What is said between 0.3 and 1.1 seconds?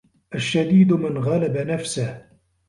الشَّدِيدُ